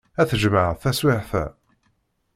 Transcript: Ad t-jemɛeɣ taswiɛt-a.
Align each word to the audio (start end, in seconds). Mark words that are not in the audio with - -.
Ad 0.21 0.27
t-jemɛeɣ 0.29 0.73
taswiɛt-a. 0.81 1.45